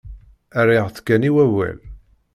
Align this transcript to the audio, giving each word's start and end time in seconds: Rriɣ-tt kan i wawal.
Rriɣ-tt 0.65 0.99
kan 1.05 1.27
i 1.29 1.31
wawal. 1.35 1.77